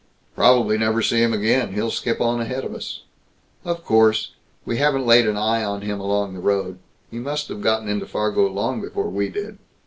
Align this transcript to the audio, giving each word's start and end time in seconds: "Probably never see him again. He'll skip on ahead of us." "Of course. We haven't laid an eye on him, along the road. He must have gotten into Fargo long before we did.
"Probably 0.35 0.79
never 0.79 1.03
see 1.03 1.21
him 1.21 1.31
again. 1.31 1.73
He'll 1.75 1.91
skip 1.91 2.19
on 2.19 2.41
ahead 2.41 2.63
of 2.65 2.73
us." 2.73 3.03
"Of 3.63 3.85
course. 3.85 4.31
We 4.65 4.77
haven't 4.77 5.05
laid 5.05 5.27
an 5.27 5.37
eye 5.37 5.63
on 5.63 5.81
him, 5.83 5.99
along 5.99 6.33
the 6.33 6.39
road. 6.39 6.79
He 7.11 7.19
must 7.19 7.49
have 7.49 7.61
gotten 7.61 7.87
into 7.87 8.07
Fargo 8.07 8.47
long 8.47 8.81
before 8.81 9.09
we 9.11 9.29
did. 9.29 9.59